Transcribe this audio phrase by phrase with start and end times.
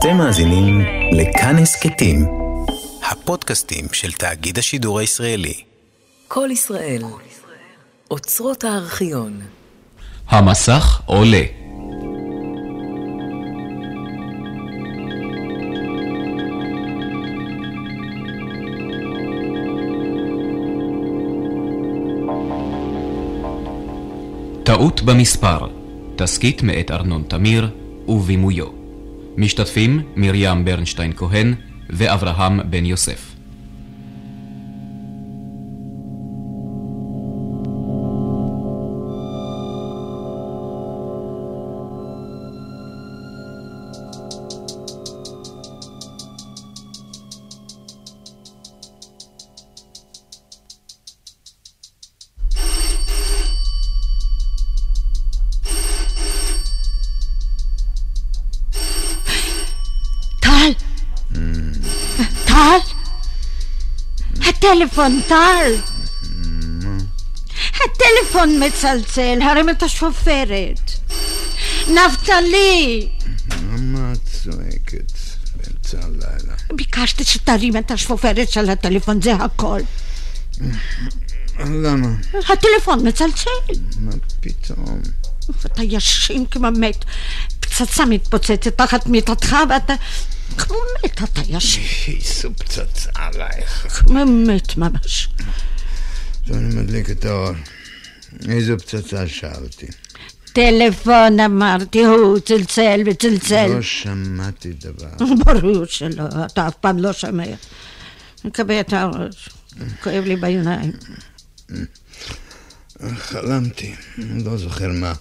[0.00, 0.80] אתם מאזינים
[1.12, 2.26] לכאן הסכתים,
[3.10, 5.54] הפודקאסטים של תאגיד השידור הישראלי.
[6.28, 7.02] כל ישראל,
[8.10, 9.40] אוצרות הארכיון.
[10.28, 11.42] המסך עולה.
[24.64, 25.58] טעות במספר,
[26.16, 27.70] תסכית מאת ארנון תמיר
[28.08, 28.79] ובימויו.
[29.40, 31.54] משתתפים מרים ברנשטיין כהן
[31.90, 33.29] ואברהם בן יוסף.
[64.90, 65.72] הטלפון, טל!
[67.74, 70.90] הטלפון מצלצל, הרם את השופרת.
[71.88, 73.08] נפתלי!
[73.50, 75.12] למה את צועקת
[75.56, 76.54] באמצע הלילה?
[76.72, 79.80] ביקשתי שתרים את השופרת של הטלפון, זה הכל.
[81.58, 82.08] למה?
[82.48, 83.50] הטלפון מצלצל.
[84.00, 85.00] מה פתאום?
[85.66, 87.04] אתה ישן כמו מת.
[87.60, 89.94] פצצה מתפוצצת תחת מיטתך ואתה...
[90.58, 91.80] כמו מת אתה ישן.
[92.12, 93.86] איזו פצצה עלייך.
[93.98, 95.28] כמו מת ממש.
[96.46, 97.50] טוב, אני מדליק את האור.
[98.48, 99.86] איזו פצצה שאלתי?
[100.52, 103.66] טלפון אמרתי, הוא צלצל וצלצל.
[103.66, 105.26] לא שמעתי דבר.
[105.44, 107.44] ברור שלא, אתה אף פעם לא שומע.
[108.44, 109.48] מקבל את הראש,
[110.02, 110.92] כואב לי בעיניים.
[113.16, 115.12] חלמתי, לא זוכר מה.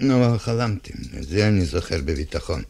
[0.00, 2.62] אבל חלמתי, את זה אני זוכר בביטחון.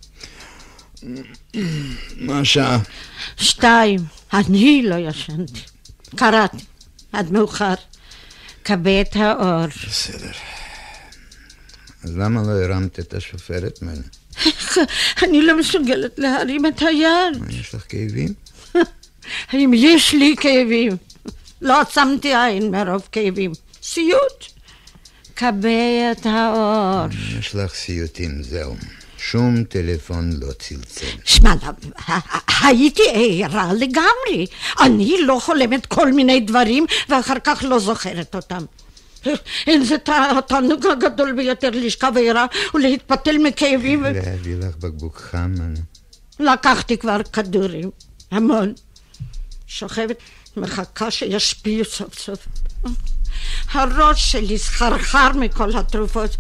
[2.17, 2.79] מה השעה?
[3.37, 4.01] שתיים,
[4.33, 5.61] אני לא ישנתי.
[6.17, 6.65] קראתי,
[7.13, 7.75] עד מאוחר.
[8.65, 9.67] כבה את האור.
[9.89, 10.31] בסדר.
[12.05, 14.03] אז למה לא הרמת את השופרת ממנה?
[15.23, 17.39] אני לא מסוגלת להרים את היד.
[17.41, 18.35] מה, יש לך כאבים?
[19.51, 20.97] האם יש לי כאבים?
[21.63, 23.53] לא עצמתי עין מרוב כאבים.
[23.83, 24.45] סיוט.
[25.37, 27.07] כבה את האור.
[27.39, 28.77] יש לך סיוטים, זהו.
[29.19, 31.07] שום טלפון לא צלצל.
[31.25, 31.55] שמע,
[32.63, 33.03] הייתי
[33.43, 34.47] ערה לגמרי.
[34.81, 38.65] אני לא חולמת כל מיני דברים ואחר כך לא זוכרת אותם.
[39.67, 39.97] אין זה
[40.39, 44.03] התענוג הגדול ביותר לשכב ערה ולהתפתל מכאבים.
[44.03, 45.55] להביא לך בקבוק חם?
[46.41, 47.91] לקחתי כבר כדורים,
[48.31, 48.73] המון.
[49.67, 50.17] שוכבת,
[50.57, 52.47] מחכה שישפיעו סוף סוף.
[53.73, 56.37] הראש שלי סחרחר מכל התרופות,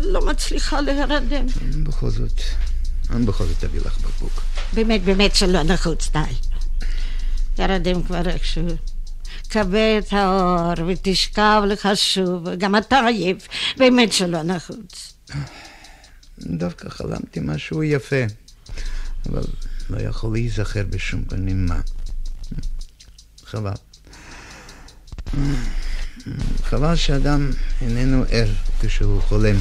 [0.00, 1.46] לא מצליחה להירדם.
[1.82, 2.40] בכל זאת,
[3.10, 4.42] אני בכל זאת אביא לך בקבוק.
[4.72, 6.18] באמת, באמת שלא נחוץ, די.
[7.54, 8.66] תרדם כבר איכשהו.
[9.50, 15.12] כבה את האור ותשכב לך שוב, גם אתה עייף, באמת שלא נחוץ.
[16.38, 18.24] דווקא חלמתי משהו יפה,
[19.28, 19.42] אבל
[19.90, 21.80] לא יכול להיזכר בשום פנים מה.
[23.44, 23.72] חבל.
[26.64, 27.50] חבל שאדם
[27.80, 28.48] איננו ער
[28.80, 29.56] כשהוא חולם.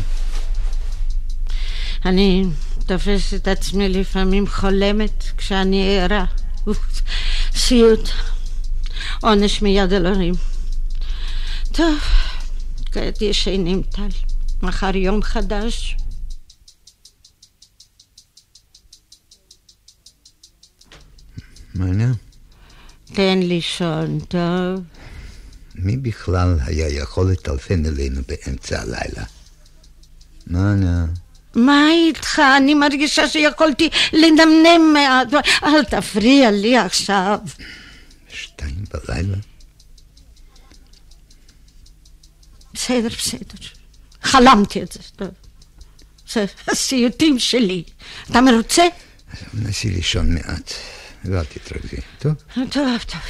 [2.06, 2.46] אני
[2.86, 6.26] תופסת את עצמי לפעמים חולמת כשאני ערה.
[7.56, 8.10] סיוט.
[9.22, 10.34] עונש מיד אלוהים.
[11.72, 12.00] טוב,
[12.92, 14.08] כעת ישנים טל.
[14.62, 15.98] מחר יום חדש.
[21.76, 22.14] מה העניין?
[23.06, 24.99] תן לישון, טוב?
[25.84, 29.24] מי בכלל היה יכול לטלפן אלינו באמצע הלילה?
[30.48, 31.08] מה העניין?
[31.56, 32.42] מה איתך?
[32.58, 35.28] אני מרגישה שיכולתי לנמנם מעט.
[35.64, 37.40] אל תפריע לי עכשיו.
[38.30, 39.38] שתיים בלילה?
[42.74, 43.68] בסדר, בסדר.
[44.24, 45.26] חלמתי את זה.
[46.34, 47.84] זה הסיוטים שלי.
[48.32, 48.84] אתה מרוצה?
[49.54, 50.74] נסי לישון מעט,
[51.26, 52.34] ואל תתרגזי, טוב?
[52.54, 53.22] טוב, טוב.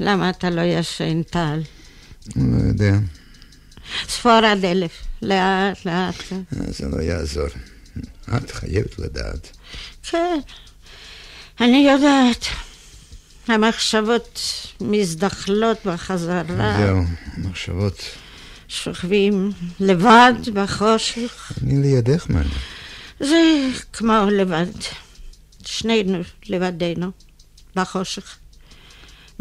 [0.00, 1.60] למה אתה לא ישן, טל?
[2.36, 2.92] לא יודע.
[4.08, 5.02] ספור עד אלף.
[5.22, 6.14] לאט, לאט.
[6.50, 7.46] זה לא יעזור.
[8.36, 9.56] את חייבת לדעת.
[10.02, 10.38] כן,
[11.60, 12.44] אני יודעת.
[13.48, 14.40] המחשבות
[14.80, 16.76] מזדחלות בחזרה.
[16.78, 17.02] זהו,
[17.38, 18.02] מחשבות.
[18.68, 19.50] שוכבים
[19.80, 21.52] לבד בחושך.
[21.62, 22.42] אני לידך, מה?
[23.20, 24.66] זה כמו לבד.
[25.64, 27.10] שנינו לבדנו,
[27.76, 28.36] בחושך.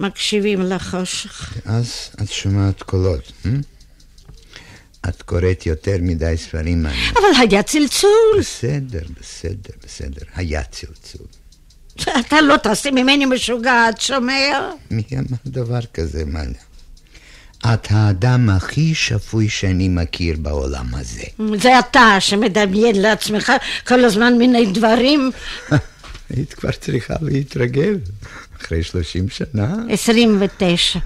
[0.04, 1.58] מקשיבים לחושך.
[1.66, 3.32] אז את שומעת קולות.
[3.46, 3.52] אה?
[5.10, 7.12] את קוראת יותר מדי ספרים מעניינים.
[7.12, 8.40] אבל היה צלצול.
[8.40, 10.26] בסדר, בסדר, בסדר.
[10.36, 11.28] היה צלצול.
[12.20, 14.70] אתה לא תעשה ממני משוגעת, שומע?
[14.92, 16.62] מי אמר דבר כזה, מליה?
[17.66, 21.24] את האדם הכי שפוי שאני מכיר בעולם הזה.
[21.62, 23.52] זה אתה שמדמיין לעצמך
[23.88, 25.32] כל הזמן מיני דברים.
[26.30, 27.98] היית כבר צריכה להתרגל.
[28.64, 29.76] אחרי שלושים שנה.
[29.90, 31.00] עשרים ותשע.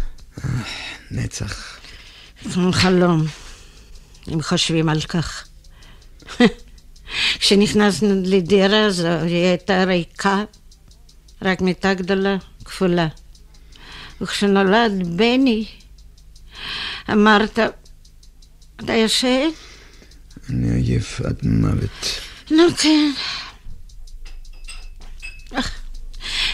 [1.11, 1.79] נצח.
[2.71, 3.25] חלום,
[4.33, 5.47] אם חושבים על כך.
[7.39, 10.43] כשנכנסנו לדירה זו, היא הייתה ריקה,
[11.41, 13.07] רק מיטה גדולה, כפולה.
[14.21, 15.65] וכשנולד בני,
[17.11, 17.59] אמרת,
[18.75, 19.49] אתה ישן?
[20.49, 22.19] אני עייף עד מוות.
[22.51, 23.11] נו כן.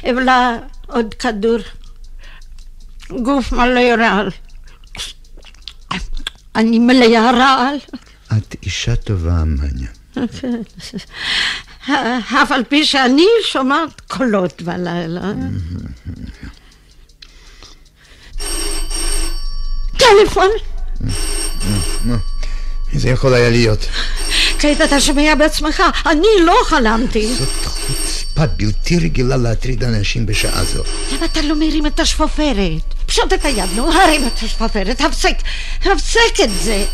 [0.10, 0.58] אבלה
[0.88, 1.58] עוד כדור.
[3.10, 4.30] גוף מלא רעל.
[6.56, 7.76] אני מלאה רעל.
[8.38, 9.90] את אישה טובה, מניה.
[12.44, 15.32] אף על פי שאני שומעת קולות בלילה.
[19.98, 20.50] טלפון.
[22.94, 23.80] זה יכול היה להיות.
[24.64, 27.36] כעת אתה שומע בעצמך, אני לא חלמתי.
[27.36, 30.84] זאת חוצפה בלתי רגילה להטריד אנשים בשעה זו.
[31.12, 32.94] למה אתה לא מרים את השפופרת?
[33.06, 35.36] פשוט את היד, נו, הרים את השפופרת, הפסק,
[35.82, 36.86] הפסק את זה.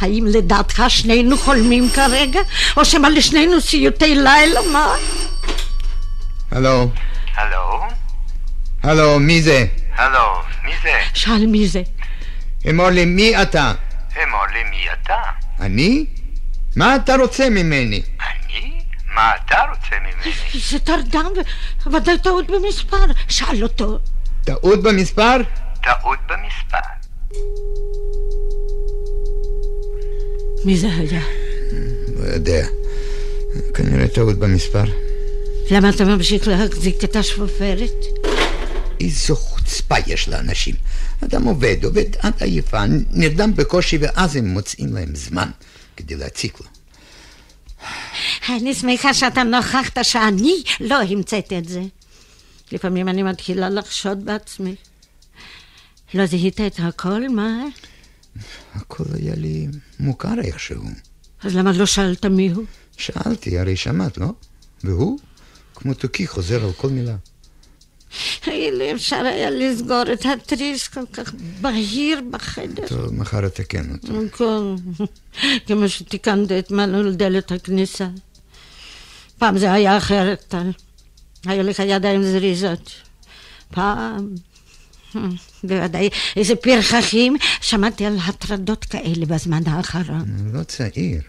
[0.00, 2.40] האם לדעתך שנינו חולמים כרגע?
[2.76, 4.94] או שמא לשנינו סיוטי לילה, מה?
[6.50, 6.88] הלו?
[7.36, 7.80] הלו?
[8.82, 9.64] הלו, מי זה?
[9.96, 11.00] הלו, מי זה?
[11.14, 11.82] שאל מי זה.
[12.70, 13.72] אמור לי, מי אתה?
[14.22, 15.22] אמור לי מי אתה?
[15.60, 16.04] אני?
[16.78, 18.02] מה אתה רוצה ממני?
[18.20, 18.80] אני?
[19.14, 20.34] מה אתה רוצה ממני?
[20.70, 21.32] זה תרדם,
[21.86, 23.04] ודאי טעות במספר.
[23.28, 23.98] שאל אותו.
[24.44, 25.36] טעות במספר?
[25.82, 26.88] טעות במספר.
[30.64, 31.22] מי זה היה?
[32.16, 32.66] לא יודע.
[33.74, 34.84] כנראה טעות במספר.
[35.70, 38.04] למה אתה ממשיך להחזיק את השפופרת?
[39.00, 40.74] איזו חוצפה יש לאנשים.
[41.24, 45.48] אדם עובד, עובד עד עייפה, נרדם בקושי, ואז הם מוצאים להם זמן
[45.98, 46.66] כדי להציק לו.
[48.48, 51.82] אני שמחה שאתה נוכחת שאני לא המצאתי את זה.
[52.72, 54.74] לפעמים אני מתחילה לחשוד בעצמי.
[56.14, 57.64] לא זיהית את הכל, מה?
[58.74, 59.66] הכל היה לי
[60.00, 60.82] מוכר איכשהו.
[61.42, 62.64] אז למה לא שאלת מי הוא?
[62.96, 64.28] שאלתי, הרי שמעת, לא?
[64.84, 65.18] והוא,
[65.74, 67.16] כמו תוכי, חוזר על כל מילה.
[68.46, 72.88] אילו אפשר היה לסגור את התריס כל כך בהיר בחדר.
[72.88, 74.06] טוב, מחר אתקן אותו.
[74.38, 78.08] כן, כמו שתיקנת את מנעול דלת הכניסה.
[79.38, 80.70] פעם זה היה אחרת, טל.
[81.44, 82.90] היו לך ידיים זריזות.
[83.70, 84.34] פעם...
[85.64, 87.36] בוודאי, איזה פרחחים.
[87.60, 90.24] שמעתי על הטרדות כאלה בזמן האחרון.
[90.52, 91.20] לא צעיר,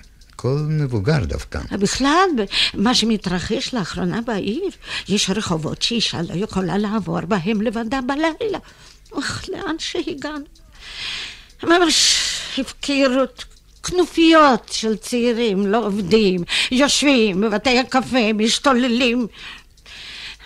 [0.41, 1.59] כל מבוגר דווקא.
[1.71, 2.29] בכלל,
[2.73, 4.69] מה שמתרחש לאחרונה בעיר,
[5.09, 8.59] יש רחובות שאישה לא יכולה לעבור בהם לבדה בלילה.
[9.11, 10.45] אוח, לאן שהגענו.
[11.63, 12.17] ממש
[12.57, 13.45] הפקירות,
[13.83, 19.27] כנופיות של צעירים לא עובדים, יושבים בבתי הקפה, משתוללים.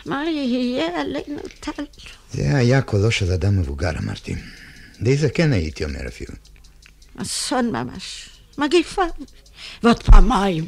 [0.06, 1.86] מה יהיה עלינו, טל?
[2.32, 4.36] זה היה קולו של אדם מבוגר, אמרתי.
[5.02, 6.34] די זקן הייתי אומר אפילו.
[7.18, 8.30] אסון ממש.
[8.58, 9.04] מגיפה.
[9.84, 10.66] ועוד פעמיים.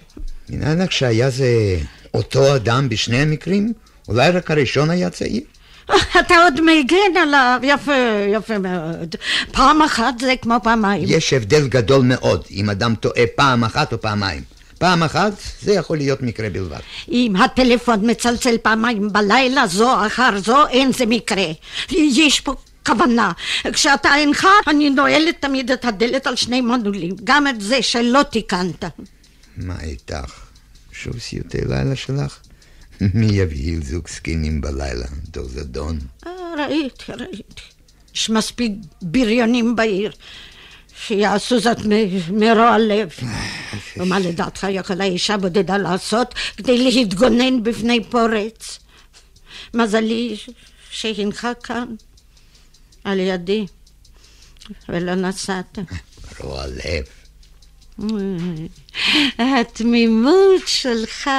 [0.50, 1.77] מן הענק שהיה זה
[2.13, 3.74] אותו אדם בשני המקרים?
[4.07, 5.41] אולי רק הראשון היה צעיר?
[6.19, 9.15] אתה עוד מגן עליו, יפה, יפה מאוד.
[9.51, 11.03] פעם אחת זה כמו פעמיים.
[11.07, 14.41] יש הבדל גדול מאוד אם אדם טועה פעם אחת או פעמיים.
[14.77, 16.79] פעם אחת זה יכול להיות מקרה בלבד.
[17.12, 21.45] אם הטלפון מצלצל פעמיים בלילה, זו אחר זו, אין זה מקרה.
[21.91, 22.53] יש פה
[22.86, 23.32] כוונה.
[23.74, 27.15] כשאתה אינך, אני נועלת תמיד את הדלת על שני מנעולים.
[27.24, 28.84] גם את זה שלא תיקנת.
[29.58, 30.46] מה איתך?
[30.92, 32.39] שוב סיוטי לילה שלך?
[33.13, 35.06] מי יבהיל זוג זקנים בלילה?
[35.32, 36.00] דור זדון?
[36.27, 37.62] אה, ראיתי, ראיתי.
[38.15, 40.12] יש מספיק בריונים בעיר.
[40.98, 41.77] שיעשו זאת
[42.32, 43.10] מרוע לב.
[43.98, 48.80] ומה לדעתך יכולה אישה בודדה לעשות כדי להתגונן בפני פורץ?
[49.74, 50.38] מזלי
[50.89, 51.88] שהנך כאן,
[53.05, 53.65] על ידי,
[54.89, 55.79] ולא נסעת.
[56.39, 57.05] רוע לב.
[59.39, 61.29] התמימות שלך.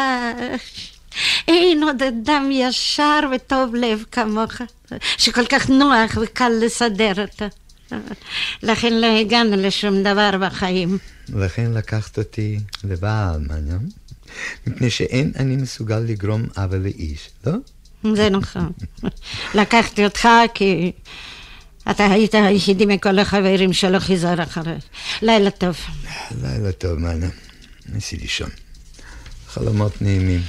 [1.49, 4.52] אין עוד אדם ישר וטוב לב כמוך,
[5.18, 7.44] שכל כך נוח וקל לסדר אותו.
[8.62, 10.99] לכן לא הגענו לשום דבר בחיים.
[11.28, 13.88] לכן לקחת אותי לבעל, מעניין?
[14.66, 17.52] מפני שאין אני מסוגל לגרום עוול לאיש, לא?
[18.14, 18.73] זה נכון.
[19.61, 20.92] לקחתי אותך כי
[21.90, 24.75] אתה היית היחידי מכל החברים שלא חיזר אחרי.
[25.23, 25.76] לילה טוב.
[26.43, 27.28] לילה טוב, מנה.
[27.87, 28.50] ניסי לישון.
[29.47, 30.40] חלומות נעימים.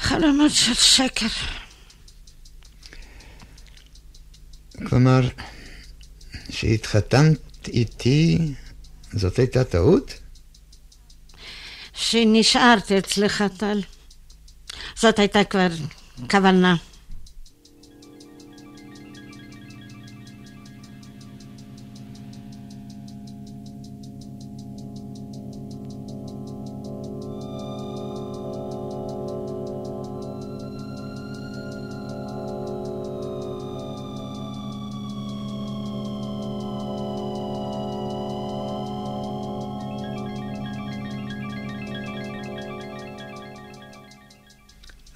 [0.00, 1.26] חלומות של שקר.
[4.88, 5.20] כלומר,
[6.50, 8.38] שהתחתנת איתי,
[9.12, 10.14] זאת הייתה טעות?
[11.94, 13.80] שנשארתי אצלך, טל.
[14.96, 15.68] זאת הייתה כבר
[16.30, 16.76] כוונה.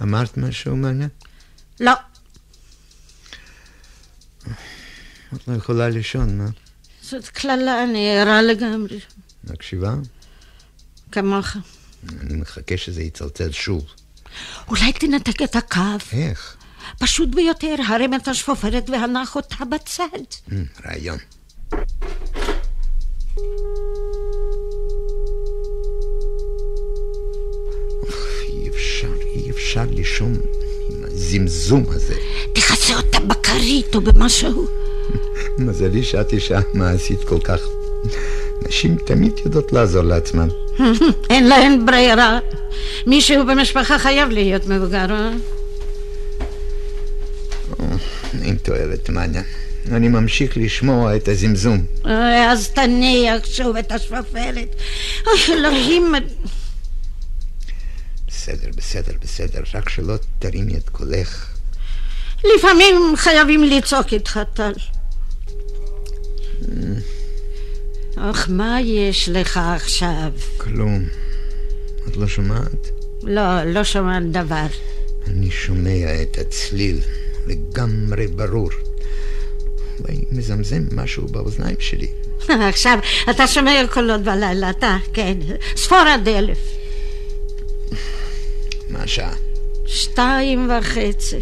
[0.03, 1.09] אמרת משהו מעניין?
[1.81, 1.93] לא,
[5.35, 6.49] את לא יכולה לישון, מה?
[7.03, 9.01] זאת קללה, אני ערה לגמרי.
[9.45, 9.95] מקשיבה?
[11.13, 11.47] כמוך.
[12.21, 13.85] אני מחכה שזה יצלצל שוב.
[14.69, 15.81] אולי תנתק את הקו.
[16.13, 16.57] איך?
[16.99, 20.05] פשוט ביותר, הרם את השפופרת והנח אותה בצד.
[20.53, 21.19] אמ, רעיון.
[29.73, 30.37] אפשר לישון
[30.89, 32.15] עם הזמזום הזה.
[32.53, 34.67] תכסה אותה בכרית או במשהו.
[35.59, 37.61] מזלי שאת אישה מעשית כל כך.
[38.69, 40.49] נשים תמיד יודעות לעזור לעצמן.
[41.31, 42.39] אין להן ברירה.
[43.07, 45.31] מישהו במשפחה חייב להיות מבוגר, אה?
[48.43, 49.43] אין תועלת, מניה.
[49.93, 51.85] אני ממשיך לשמוע את הזמזום.
[52.07, 54.69] אה, אז תניח שוב את השפופרת.
[55.27, 56.15] אוי, אלוהים,
[58.93, 61.47] בסדר, בסדר, רק שלא תרימי את קולך.
[62.45, 64.73] לפעמים חייבים לצעוק איתך, טל.
[68.17, 70.31] אך, מה יש לך עכשיו?
[70.57, 71.05] כלום.
[72.09, 72.91] את לא שומעת?
[73.23, 74.67] לא, לא שומעת דבר.
[75.27, 77.01] אני שומע את הצליל
[77.47, 78.71] לגמרי ברור.
[80.01, 82.09] אולי מזמזם משהו באוזניים שלי.
[82.71, 82.99] עכשיו,
[83.31, 85.39] אתה שומע קולות בלילה, אתה, כן.
[85.77, 86.82] ספור עד אלף.
[89.03, 89.35] השעה?
[89.87, 91.41] שתיים וחצי.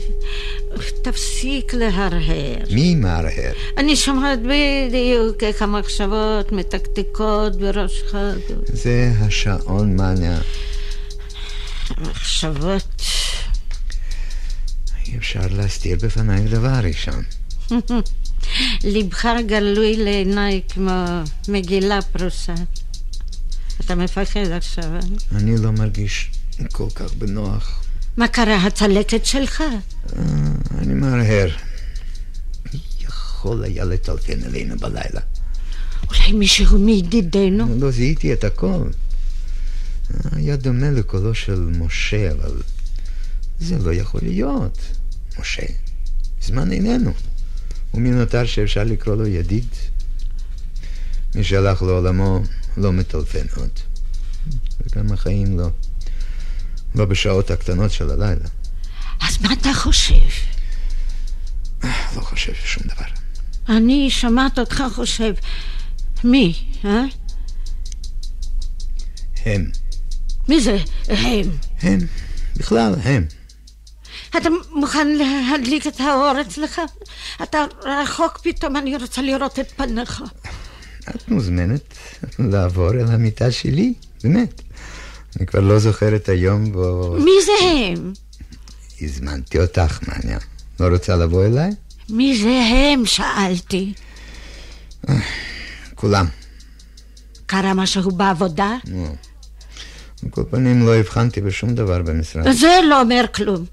[1.02, 2.64] תפסיק להרהר.
[2.71, 3.52] מי מהרהר?
[3.76, 8.14] אני שומעת בדיוק איך המחשבות מתקתקות בראשך.
[8.67, 10.38] זה השעון מניה.
[11.90, 13.02] המחשבות...
[15.07, 17.23] אי אפשר להסתיר בפנייך דבר ראשון.
[18.93, 22.55] ליבך גלוי לעיניי כמו מגילה פרוסה.
[23.81, 25.00] אתה מפחד עכשיו, אה?
[25.37, 26.31] אני לא מרגיש
[26.69, 27.83] כל כך בנוח.
[28.17, 29.61] מה קרה, הצלקת שלך?
[30.17, 30.23] אה,
[30.79, 31.49] אני מהרהר.
[33.00, 35.21] יכול היה לטלפן אלינו בלילה?
[36.09, 37.76] אולי מישהו מידידינו?
[37.81, 38.83] לא זיהיתי את הכל.
[40.33, 42.62] היה דומה לקולו של משה, אבל
[43.61, 44.79] זה לא יכול להיות.
[45.40, 45.62] משה,
[46.43, 47.12] זמן איננו.
[47.95, 49.67] ומי נותר שאפשר לקרוא לו ידיד?
[51.35, 52.43] מי שהלך לעולמו
[52.76, 53.71] לא מטלפן עוד.
[54.81, 55.71] וגם החיים לא.
[56.94, 58.49] לא בשעות הקטנות של הלילה.
[59.20, 60.14] אז מה אתה חושב?
[61.85, 63.06] לא חושב שום דבר.
[63.68, 65.35] אני שומעת אותך חושב.
[66.25, 66.54] מי,
[66.85, 67.02] אה?
[69.47, 69.70] הם.
[70.49, 70.78] מי זה
[71.09, 71.50] הם?
[71.82, 71.99] הם.
[72.56, 73.26] בכלל, הם.
[74.37, 76.80] אתה מוכן להדליק את האור אצלך?
[77.42, 80.23] אתה רחוק פתאום, אני רוצה לראות את פניך.
[81.11, 81.94] את מוזמנת
[82.38, 83.94] לעבור אל המיטה שלי,
[84.25, 84.62] באמת.
[85.37, 87.16] אני כבר לא זוכר את היום בו...
[87.18, 88.12] מי זה הם?
[89.02, 90.38] הזמנתי אותך, מניה.
[90.80, 91.70] לא רוצה לבוא אליי?
[92.08, 93.06] מי זה הם?
[93.06, 93.92] שאלתי.
[95.94, 96.26] כולם.
[97.46, 98.76] קרה משהו בעבודה?
[98.87, 99.06] לא.
[100.22, 102.50] על כל פנים לא הבחנתי בשום דבר במשרד.
[102.52, 103.64] זה לא אומר כלום.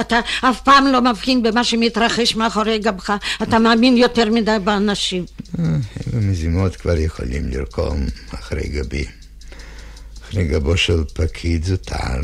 [0.00, 3.12] אתה אף פעם לא מבחין במה שמתרחש מאחורי גבך.
[3.42, 5.24] אתה מאמין יותר מדי באנשים.
[5.58, 9.04] אלו מזימות כבר יכולים לרקום אחרי גבי.
[10.30, 12.20] אחרי גבו של פקיד זוטר,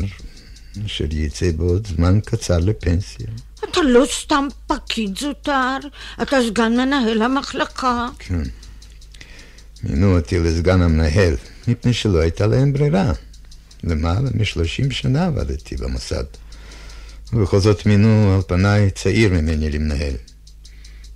[0.85, 3.27] אשר יצא בעוד זמן קצר לפנסיה.
[3.63, 5.77] אתה לא סתם פקיד זוטר,
[6.21, 8.07] אתה סגן מנהל המחלקה.
[8.19, 8.41] כן.
[9.83, 11.35] מינו אותי לסגן המנהל,
[11.67, 13.11] מפני שלא הייתה להם ברירה.
[13.83, 16.25] למעלה משלושים שנה עבדתי במוסד.
[17.33, 20.15] ובכל זאת מינו על פניי צעיר ממני למנהל.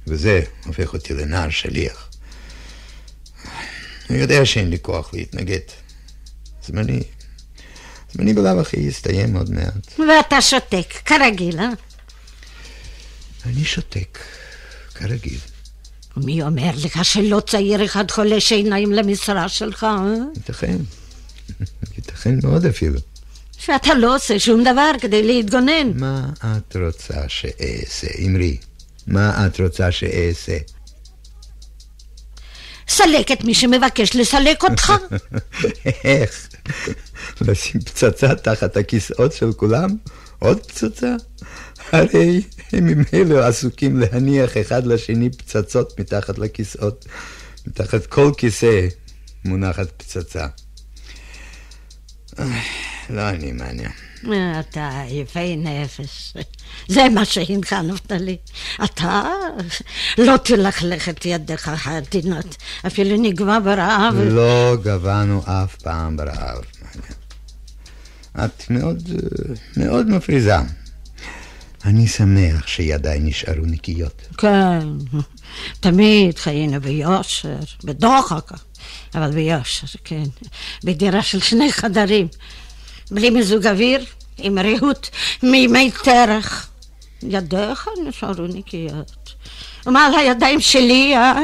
[0.07, 2.09] וזה הופך אותי לנער שליח.
[4.09, 5.59] אני יודע שאין לי כוח להתנגד.
[6.65, 7.03] זמני,
[8.13, 9.99] זמני בלאו הכי יסתיים עוד מעט.
[9.99, 11.69] ואתה שותק, כרגיל, אה?
[13.45, 14.19] אני שותק,
[14.95, 15.39] כרגיל.
[16.17, 20.13] מי אומר לך שלא צעיר אחד חולה שיניים למשרה שלך, אה?
[20.35, 20.77] ייתכן.
[21.97, 22.99] ייתכן מאוד אפילו.
[23.57, 25.91] שאתה לא עושה שום דבר כדי להתגונן.
[25.95, 28.57] מה את רוצה שאעשה, אמרי?
[29.07, 30.57] מה את רוצה שאעשה?
[32.87, 34.93] סלק את מי שמבקש לסלק אותך.
[36.03, 36.47] איך?
[37.41, 39.89] לשים פצצה תחת הכיסאות של כולם?
[40.39, 41.15] עוד פצצה?
[41.91, 42.41] הרי
[42.71, 47.05] הם ממילא עסוקים להניח אחד לשני פצצות מתחת לכיסאות.
[47.67, 48.87] מתחת כל כיסא
[49.45, 50.47] מונחת פצצה.
[53.09, 53.91] לא אני מעניין.
[54.59, 56.33] אתה יפה נפש.
[56.87, 58.37] זה מה שהנך נפתלי.
[58.83, 59.23] אתה
[60.17, 62.55] לא תלכלך את ידיך העדינות.
[62.87, 64.15] אפילו נגבה ברעב.
[64.17, 66.61] לא גבנו אף פעם ברעב.
[68.45, 70.55] את מאוד, אה, מאוד מפריזה.
[71.85, 74.21] אני שמח שידיי נשארו נקיות.
[74.37, 74.87] כן,
[75.79, 78.51] תמיד חיינו ביושר, בדוחק,
[79.15, 80.23] אבל ביושר, כן.
[80.83, 82.27] בדירה של שני חדרים,
[83.11, 84.05] בלי מיזוג אוויר,
[84.37, 85.07] עם ריהוט
[85.43, 86.67] מימי תרך.
[87.23, 89.33] ידיך נשארו נקיות.
[89.85, 91.41] ומה על הידיים שלי, אה?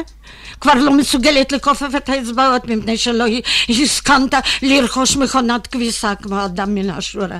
[0.62, 3.26] כבר לא מסוגלת לכופף את האצבעות מפני שלא
[3.70, 7.38] הסכמת לרכוש מכונת כביסה כמו אדם מן השורה.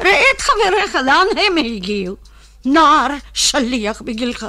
[0.00, 2.16] ראה את חבריך, לאן הם הגיעו?
[2.64, 4.46] נער שליח בגילך.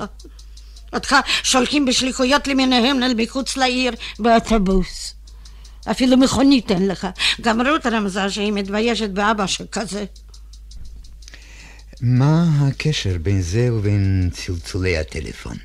[0.94, 5.14] אותך שולחים בשליחויות למיניהם אל מחוץ לעיר באוטובוס.
[5.92, 7.08] אפילו מכונית אין לך.
[7.42, 10.06] גם רות רמזה שהיא מתביישת באבא שכזה.
[12.02, 15.58] מה הקשר בין זה ובין צלצולי הטלפון?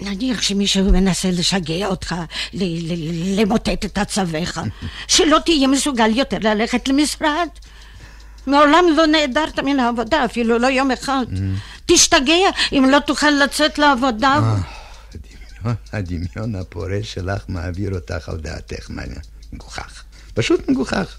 [0.00, 2.14] נניח שמישהו מנסה לשגע אותך,
[3.36, 4.60] למוטט את עצביך,
[5.06, 7.48] שלא תהיה מסוגל יותר ללכת למשרד.
[8.46, 11.24] מעולם לא נעדרת מן העבודה, אפילו לא יום אחד.
[11.32, 11.36] Mm.
[11.86, 14.40] תשתגע אם לא תוכל לצאת לעבודה.
[15.66, 18.90] אה, הדמיון, הפורה שלך מעביר אותך על דעתך,
[19.52, 20.02] מגוחך.
[20.34, 21.16] פשוט מגוחך.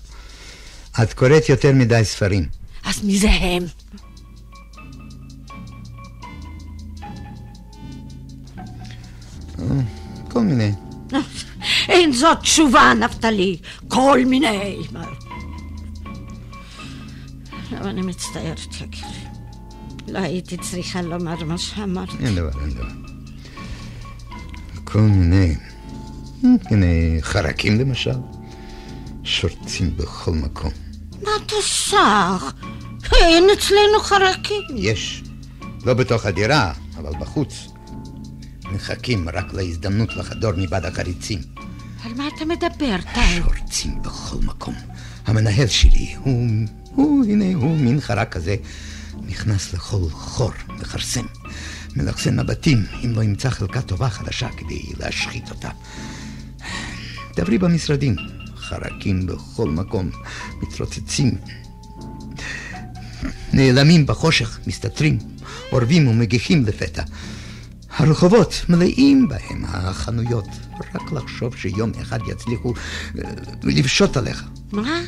[1.03, 2.45] את קוראת יותר מדי ספרים.
[2.83, 3.63] אז מי זה הם?
[10.29, 10.71] כל מיני.
[11.89, 13.57] אין זאת תשובה, נפתלי.
[13.87, 14.77] כל מיני.
[17.77, 19.11] אבל אני מצטערת, יקירי.
[20.07, 22.09] לא הייתי צריכה לומר מה שאמרת.
[22.19, 22.87] אין דבר, אין דבר.
[24.83, 25.55] כל מיני...
[26.43, 26.85] הנה,
[27.21, 28.15] חרקים למשל.
[29.23, 30.71] שורצים בכל מקום.
[31.21, 32.53] מה אתה סך?
[33.13, 34.61] אין אצלנו חרקים.
[34.75, 35.23] יש.
[35.85, 37.67] לא בתוך הדירה, אבל בחוץ.
[38.71, 41.39] מחכים רק להזדמנות לחדור מבעד החריצים.
[42.03, 43.41] על מה אתה מדבר, טל?
[43.43, 44.73] שורצים בכל מקום.
[45.25, 46.47] המנהל שלי הוא
[46.95, 48.55] הוא, הנה הוא, מין חרק כזה,
[49.27, 51.25] נכנס לכל חור, מכרסם,
[51.95, 55.69] מלחסן מבטים, אם לא ימצא חלקה טובה חדשה כדי להשחית אותה.
[57.35, 58.15] דברי במשרדים,
[58.55, 60.09] חרקים בכל מקום,
[60.61, 61.37] מתרוצצים,
[63.53, 65.17] נעלמים בחושך, מסתתרים,
[65.71, 67.03] אורבים ומגיחים לפתע.
[67.97, 70.47] הרחובות מלאים בהם, החנויות.
[70.95, 72.73] רק לחשוב שיום אחד יצליחו
[73.19, 73.31] אה,
[73.63, 74.43] לפשוט עליך.
[74.71, 75.01] מה?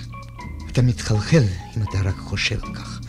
[0.72, 1.44] אתה מתחלחל
[1.78, 3.00] אם אתה רק חושב כך.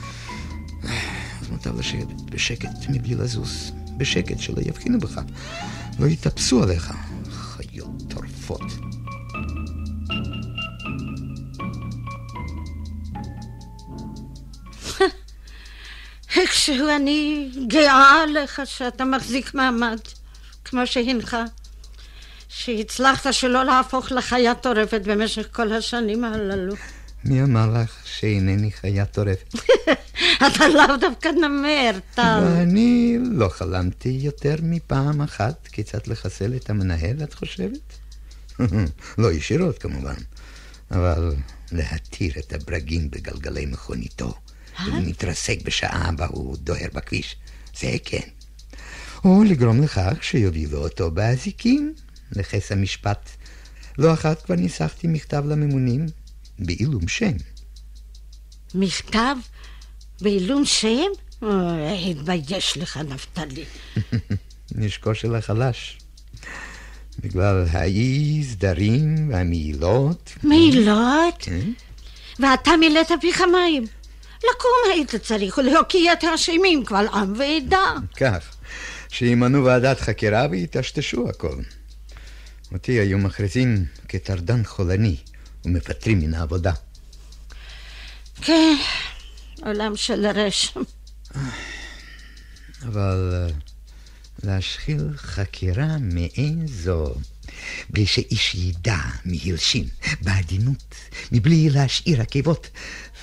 [1.40, 5.20] אז מותר לשבת בשקט מבלי לזוז, בשקט שלא יבחינו בך,
[5.98, 6.92] לא יתאפסו עליך,
[7.31, 8.94] חיות טורפות.
[16.45, 19.99] איכשהו אני גאה עליך שאתה מחזיק מעמד,
[20.65, 21.37] כמו שהנך,
[22.49, 26.75] שהצלחת שלא להפוך לחיה טורפת במשך כל השנים הללו.
[27.25, 29.55] מי אמר לך שאינני חיה טורפת?
[30.47, 32.41] אתה לאו דווקא נמר, טל.
[32.43, 37.99] ואני לא חלמתי יותר מפעם אחת כיצד לחסל את המנהל, את חושבת?
[39.19, 40.15] לא ישירות כמובן,
[40.91, 41.35] אבל
[41.73, 44.35] להתיר את הברגים בגלגלי מכוניתו,
[44.87, 47.37] ולהתרסק בשעה בה הוא דוהר בכביש,
[47.79, 48.29] זה כן.
[49.25, 51.95] או לגרום לכך שיובילו אותו באזיקים
[52.33, 53.31] לכס המשפט.
[53.99, 56.07] לא אחת כבר ניסחתי מכתב לממונים
[56.59, 57.33] בעילום שם.
[58.75, 59.37] מכתב
[60.21, 61.11] בעילום שם?
[62.11, 63.65] התבייש לך, נפתלי.
[64.75, 65.99] נשקו של החלש.
[67.21, 70.33] בגלל האי סדרים והמעילות.
[70.43, 71.35] מעילות?
[71.39, 71.71] כן.
[72.39, 73.85] ואתה מילאת פיך מים.
[74.51, 77.93] לקום היית צריך ולהוקיע את האשמים קבל עם ועדה.
[78.17, 78.57] כך,
[79.09, 81.57] שימנו ועדת חקירה ויטשטשו הכל.
[82.73, 85.17] אותי היו מכריזים כטרדן חולני.
[85.65, 86.73] ומפטרים מן העבודה.
[88.43, 88.77] כן,
[89.63, 90.81] עולם של רשם.
[92.83, 93.55] אבל אה,
[94.43, 97.15] להשחיל חקירה מעין זו,
[97.90, 99.85] בלי שאיש ידע מי הלשין,
[100.21, 100.95] בעדינות,
[101.33, 102.71] מבלי להשאיר עקבות,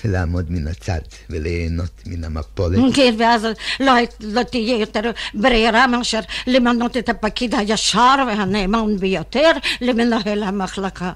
[0.06, 2.96] ולעמוד מן הצד וליהנות מן המפולת.
[2.96, 3.48] כן, ואז
[3.80, 11.12] לא, לא תהיה יותר ברירה מאשר למנות את הפקיד הישר והנאמן ביותר למנהל המחלקה.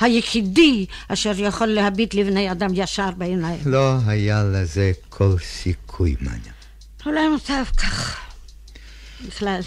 [0.00, 3.60] היחידי אשר יכול להביט לבני אדם ישר בעיניים.
[3.66, 6.52] לא היה לזה כל סיכוי, מניה.
[7.06, 8.20] אולי מוטב כך.
[9.26, 9.60] בכלל,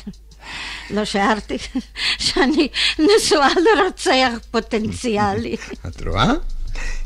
[0.93, 1.57] לא שארתי
[2.17, 2.67] שאני
[2.99, 5.55] נשואה לרוצח פוטנציאלי.
[5.87, 6.31] את רואה?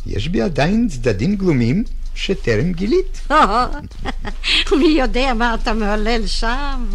[0.05, 1.83] יש בי עדיין צדדים גלומים
[2.15, 3.27] שטרם גילית.
[4.79, 6.85] מי יודע מה אתה מעולל שם,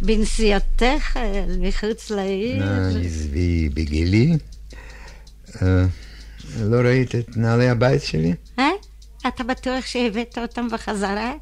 [0.00, 1.18] בנסיעתך
[1.60, 2.64] מחוץ לעיר.
[2.64, 4.36] נא, עזבי בגילי.
[5.62, 5.84] אה,
[6.60, 8.34] לא ראית את נעלי הבית שלי?
[8.58, 8.68] אה?
[9.28, 11.32] אתה בטוח שהבאת אותם בחזרה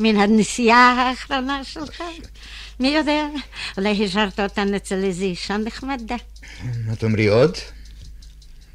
[0.00, 2.02] מן הנסיעה האחרונה שלך?
[2.80, 3.26] מי יודע,
[3.76, 6.16] אולי השארת אותן אצל איזו אישה נחמדה.
[6.86, 7.56] מה תאמרי עוד?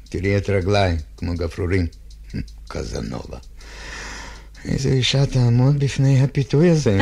[0.08, 1.86] תראי את רגליי, כמו גפרורים.
[2.68, 3.38] קזנובה.
[4.64, 6.98] איזה אישה תעמוד בפני הפיתוי הזה?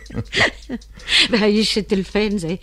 [1.30, 2.54] והאיש שטלפן זה,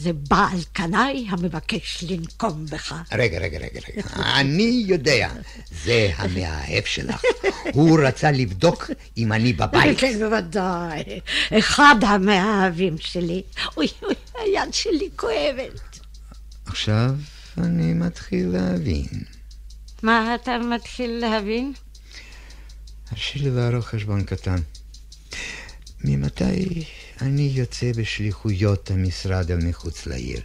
[0.00, 2.94] זה בעל קנאי המבקש לנקום בך.
[3.12, 4.02] רגע, רגע, רגע, רגע.
[4.40, 5.28] אני יודע,
[5.84, 7.22] זה המאהב שלך.
[7.72, 9.98] הוא רצה לבדוק אם אני בבית.
[10.00, 11.20] כן, בוודאי.
[11.58, 13.42] אחד המאהבים שלי.
[13.76, 15.98] אוי, אוי, היד שלי כואבת.
[16.66, 17.10] עכשיו
[17.58, 19.06] אני מתחיל להבין.
[20.02, 21.72] מה אתה מתחיל להבין?
[23.10, 24.58] הרשי לי לערוך חשבון קטן.
[26.04, 26.84] ממתי
[27.22, 30.40] אני יוצא בשליחויות המשרד אל מחוץ לעיר?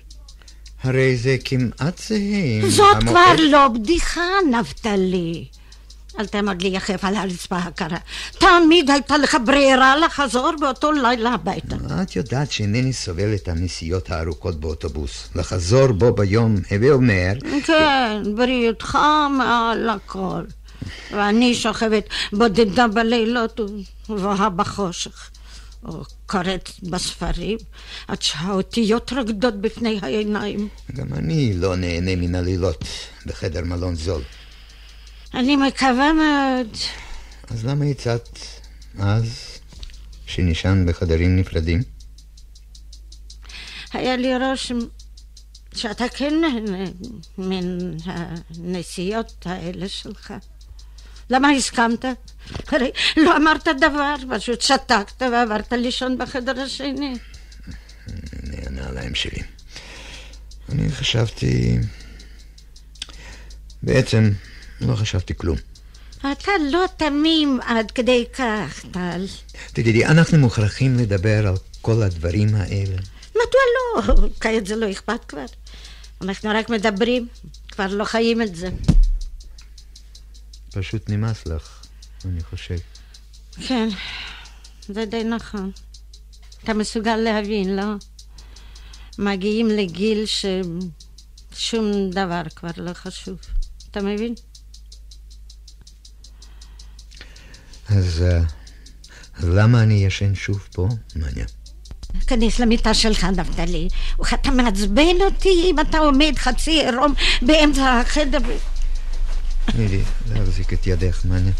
[0.83, 2.17] הרי זה כמעט זהה
[2.61, 5.45] עם זאת המוקד- כבר לא בדיחה, נפתלי.
[6.19, 7.97] אל תעמוד לי יחף על הרצפה הקרה.
[8.39, 11.75] תמיד הייתה לך ברירה לחזור באותו לילה הביתה.
[12.01, 15.29] את יודעת שאינני סובל את הנסיעות הארוכות באוטובוס.
[15.35, 17.33] לחזור בו ביום, הווה אומר,
[17.65, 18.97] כן, בריאותך
[19.37, 20.43] מעל הכל.
[21.11, 23.59] ואני שוכבת בודדה בלילות
[24.09, 25.29] ובוהה בחושך.
[25.87, 27.57] או קוראת בספרים
[28.07, 30.67] עד שהאותיות רוקדות בפני העיניים.
[30.93, 32.83] גם אני לא נהנה מן הלילות
[33.25, 34.21] בחדר מלון זול.
[35.33, 36.77] אני מקווה מאוד.
[37.49, 38.39] אז למה הצעת
[38.99, 39.59] אז
[40.25, 41.81] שנשען בחדרים נפרדים?
[43.93, 44.79] היה לי רושם
[45.75, 46.89] שאתה כן נהנה
[47.37, 50.33] מן הנסיעות האלה שלך.
[51.29, 52.05] למה הסכמת?
[52.67, 57.15] הרי לא אמרת דבר, פשוט שתקת ועברת לישון בחדר השני.
[58.07, 59.41] הנה הנעליים שלי.
[60.69, 61.77] אני חשבתי...
[63.83, 64.31] בעצם
[64.81, 65.57] לא חשבתי כלום.
[66.19, 69.25] אתה לא תמים עד כדי כך, טל.
[69.73, 72.97] תגידי, אנחנו מוכרחים לדבר על כל הדברים האלה.
[73.31, 74.27] מדוע לא?
[74.39, 75.45] כעת זה לא אכפת כבר.
[76.21, 77.27] אנחנו רק מדברים,
[77.71, 78.69] כבר לא חיים את זה.
[80.75, 81.81] פשוט נמאס לך,
[82.25, 82.75] אני חושב.
[83.67, 83.89] כן,
[84.87, 85.71] זה די נכון.
[86.63, 87.83] אתה מסוגל להבין, לא?
[89.19, 93.37] מגיעים לגיל ששום דבר כבר לא חשוב.
[93.91, 94.33] אתה מבין?
[97.89, 98.39] אז, אה,
[99.35, 100.87] אז למה אני ישן שוב פה?
[101.15, 101.47] מעניין.
[102.27, 103.87] כנס למיטה שלך, נפתלי.
[104.33, 108.39] אתה מעצבן אותי אם אתה עומד חצי עירום באמצע החדר.
[109.65, 111.53] תני לי להחזיק את ידך, מעניין.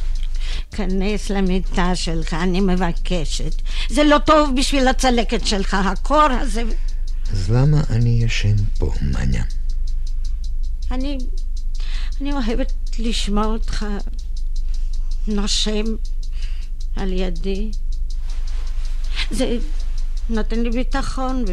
[0.71, 3.61] כנס למיטה שלך, אני מבקשת.
[3.89, 6.63] זה לא טוב בשביל הצלקת שלך, הקור הזה.
[7.31, 9.43] אז למה אני ישן פה, מעניין?
[10.91, 11.17] אני...
[12.21, 13.85] אני אוהבת לשמוע אותך
[15.27, 15.83] נושם
[16.95, 17.71] על ידי.
[19.31, 19.57] זה
[20.29, 21.45] נותן לי ביטחון,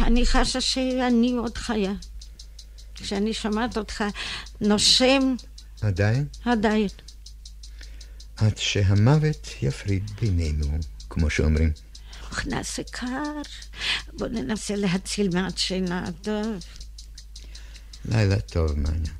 [0.00, 1.92] ואני חשה שאני עוד חיה.
[2.94, 4.04] כשאני שומעת אותך
[4.60, 5.34] נושם
[5.80, 6.26] עדיין?
[6.44, 6.88] עדיין.
[8.36, 10.66] עד שהמוות יפריד בינינו,
[11.10, 11.72] כמו שאומרים.
[12.32, 13.42] נכנס קר,
[14.12, 16.04] בוא ננסה להציל מעט שינה.
[16.22, 16.64] טוב.
[18.04, 19.14] לילה טוב, מעניין.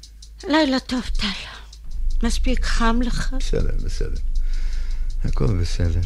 [0.49, 1.27] לילה טוב, טל.
[2.23, 3.35] מספיק חם לך?
[3.41, 4.21] בסדר, בסדר.
[5.25, 6.01] הכל בסדר.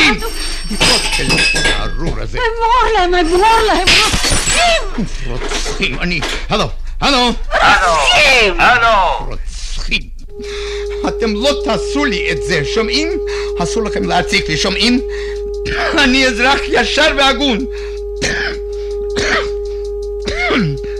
[0.00, 0.14] מתים!
[0.70, 1.34] אותנו!
[1.34, 2.38] הטלפון הארור הזה.
[2.38, 5.06] אמור להם, אמור להם, רוצחים!
[5.26, 6.20] רוצחים, אני...
[6.48, 6.64] הלו,
[7.00, 7.32] הלו!
[7.50, 7.92] הלו!
[8.58, 9.26] הלו!
[9.28, 10.00] רוצחים.
[11.08, 13.08] אתם לא תעשו לי את זה, שומעים?
[13.62, 15.00] אסור לכם להציק לי, שומעים?
[15.98, 17.58] אני אזרח ישר והגון.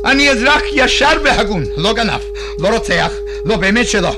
[0.04, 2.20] אני אזרח ישר והגון, לא גנב,
[2.58, 3.12] לא רוצח,
[3.44, 4.16] לא באמת שלא.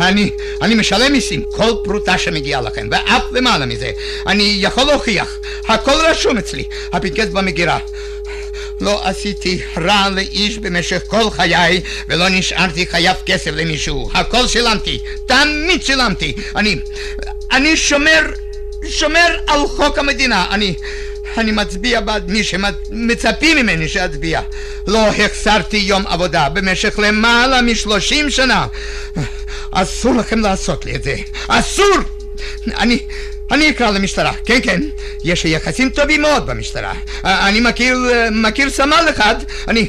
[0.00, 0.30] אני,
[0.62, 3.90] אני משלם מיסים, כל פרוטה שמגיעה לכם, ואף למעלה מזה.
[4.26, 7.78] אני יכול להוכיח, הכל רשום אצלי, הפנקס במגירה.
[8.80, 14.10] לא עשיתי רע לאיש במשך כל חיי, ולא נשארתי חייב כסף למישהו.
[14.14, 16.32] הכל שילמתי, תמיד שילמתי.
[16.56, 16.76] אני,
[17.52, 18.30] אני שומר,
[18.88, 20.46] שומר על חוק המדינה.
[20.50, 20.74] אני,
[21.36, 24.40] אני מצביע בעד מי שמצפים ממני שאצביע.
[24.86, 28.66] לא החסרתי יום עבודה במשך למעלה משלושים שנה.
[29.70, 31.16] אסור לכם לעשות לי את זה.
[31.48, 31.96] אסור!
[32.66, 32.98] אני...
[33.50, 34.80] אני אקרא למשטרה, כן כן,
[35.24, 36.92] יש יחסים טובים מאוד במשטרה.
[37.24, 37.98] אני מכיר,
[38.32, 39.34] מכיר סמל אחד,
[39.68, 39.88] אני,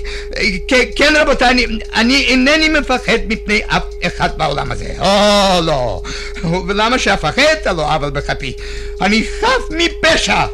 [0.95, 4.93] כן רבותיי, אני, אני אינני מפחד מפני אף אחד בעולם הזה.
[4.99, 6.01] או לא,
[6.67, 7.55] ולמה שאפחד?
[7.65, 8.53] הלא עוול בכפי.
[9.01, 10.45] אני חף מפשע.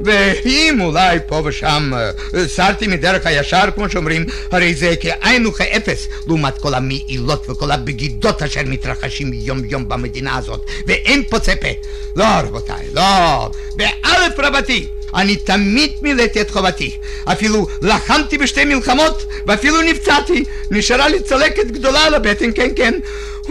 [0.00, 6.58] ואם אולי פה ושם אה, סרתי מדרך הישר, כמו שאומרים, הרי זה כאין וכאפס לעומת
[6.58, 11.68] כל המעילות וכל הבגידות אשר מתרחשים יום יום במדינה הזאת, ואין פוצה פה.
[12.16, 13.50] לא, רבותיי, לא.
[13.76, 14.86] באלף רבתי.
[15.14, 16.96] אני תמיד מילאתי את חובתי.
[17.24, 20.44] אפילו לחמתי בשתי מלחמות, ואפילו נפצעתי.
[20.70, 22.94] נשארה לי צלקת גדולה על הבטן, כן, כן.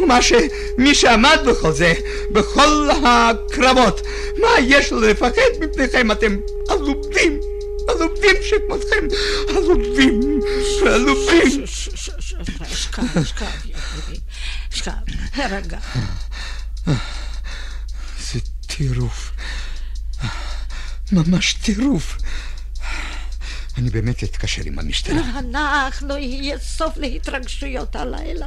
[0.03, 0.33] ומה ש...
[0.77, 1.93] מי שעמד בכל זה,
[2.31, 4.01] בכל הקרבות,
[4.41, 6.11] מה יש לו לפחד מפניכם?
[6.11, 6.37] אתם
[6.69, 7.39] עלובים,
[7.87, 9.07] עלובים שכמותכם,
[9.49, 10.39] עלובים,
[10.85, 11.63] עלובים.
[11.65, 13.45] שכב, שכב,
[14.71, 14.91] שכב,
[15.33, 15.77] הרגע.
[18.31, 19.31] זה טירוף.
[21.11, 22.17] ממש טירוף.
[23.77, 25.39] אני באמת אתקשר עם המשטרה.
[25.39, 28.45] אנחנו, לא יהיה סוף להתרגשויות הלילה.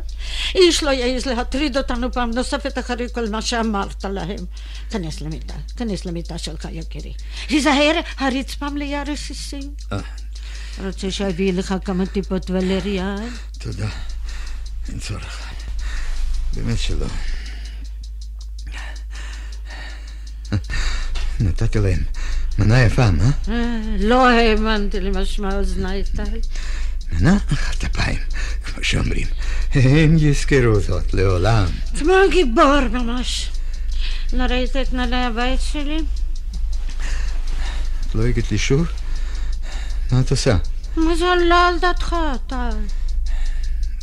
[0.54, 4.44] איש לא יעז להטריד אותנו פעם נוספת אחרי כל מה שאמרת להם.
[4.90, 7.12] כנס למיטה, כנס למיטה שלך, יקירי.
[7.48, 9.74] היזהר, הרצפה מלאה רסיסים.
[9.92, 9.98] אה.
[10.84, 13.16] רוצה שאביא לך כמה טיפות ולריה?
[13.58, 13.88] תודה,
[14.88, 15.42] אין צורך.
[16.54, 17.06] באמת שלא.
[21.40, 22.02] נתתי להם
[22.59, 23.31] מנה יפה, מה?
[23.49, 26.38] אה, לא האמנתי למשמע אוזניי, טל.
[27.12, 28.19] מנה אחת אפיים,
[28.64, 29.27] כמו שאומרים.
[29.75, 31.66] הם יזכרו זאת לעולם.
[31.99, 33.51] כמו גיבור ממש.
[34.33, 35.99] לא ראית את נעלי הבית שלי?
[38.01, 38.87] את לא הגעת לי שוב?
[40.12, 40.57] מה את עושה?
[40.97, 42.16] מה זה לא על דעתך,
[42.47, 42.71] טל?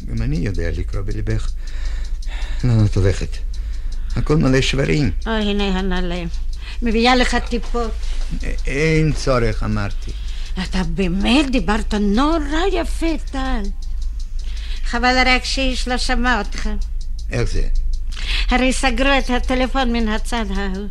[0.05, 1.49] גם אני יודע לקרוא בליבך.
[2.63, 3.37] לאן את הולכת?
[4.15, 5.11] הכל מלא שברים.
[5.25, 6.27] או, הנה הנעלים.
[6.81, 7.91] מביאה לך טיפות.
[8.67, 10.11] אין צורך, אמרתי.
[10.63, 13.61] אתה באמת דיברת נורא יפה, טל.
[14.85, 16.69] חבל רק שאיש לא שמע אותך.
[17.31, 17.67] איך זה?
[18.49, 20.87] הרי סגרו את הטלפון מן הצד ההוא.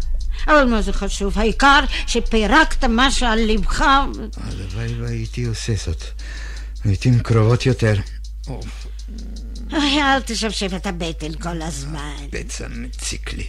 [0.47, 1.39] אבל מה זה חשוב?
[1.39, 3.81] העיקר שפירקת משהו על לבך.
[4.37, 6.05] הלוואי והייתי עושה זאת.
[6.85, 7.95] לעתים קרובות יותר.
[9.73, 12.27] אוי, אל תשבשב את הבטן כל הזמן.
[12.33, 13.47] בצע מציק לי.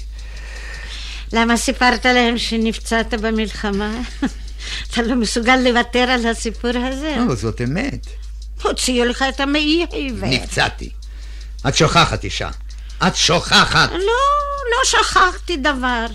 [1.33, 4.01] למה סיפרת להם שנפצעת במלחמה?
[4.89, 7.15] אתה לא מסוגל לוותר על הסיפור הזה?
[7.27, 8.07] לא, זאת אמת.
[8.63, 10.29] הוציאו לך את המעי עיוור.
[10.29, 10.89] נפצעתי.
[11.67, 12.49] את שוכחת, אישה.
[13.07, 13.89] את שוכחת.
[13.91, 13.97] לא,
[14.71, 16.05] לא שכחתי דבר.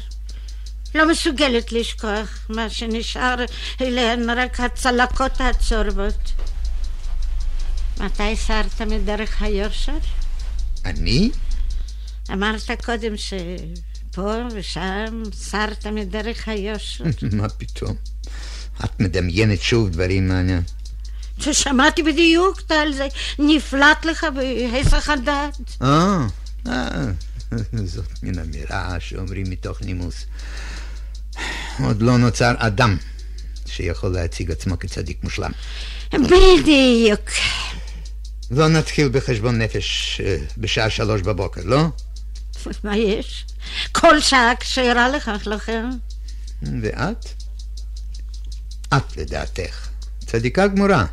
[0.95, 2.39] לא מסוגלת לשכוח.
[2.49, 3.35] מה שנשאר
[3.81, 6.33] אליהן רק הצלקות הצורבות.
[8.01, 9.99] מתי סרת מדרך היושר?
[10.85, 11.31] אני?
[12.33, 13.35] אמרת קודם ש...
[14.13, 17.05] פה ושם סרת מדרך היושר.
[17.39, 17.97] מה פתאום?
[18.85, 20.63] את מדמיינת שוב דברים מעניין.
[21.41, 25.61] ששמעתי בדיוק, טל, זה נפלט לך בהיסח הדעת.
[25.83, 26.27] אה,
[26.67, 27.07] אה,
[27.85, 30.27] זאת מן אמירה שאומרים מתוך נימוס.
[31.85, 32.97] עוד לא נוצר אדם
[33.67, 35.51] שיכול להציג עצמו כצדיק מושלם.
[36.13, 37.31] בדיוק.
[38.51, 41.85] לא נתחיל בחשבון נפש אה, בשעה שלוש בבוקר, לא?
[42.85, 43.47] מה יש?
[43.93, 45.91] כל שעה כשרה לכך לכם.
[46.83, 47.27] ואת?
[48.97, 49.89] את לדעתך.
[50.27, 51.05] צדיקה גמורה.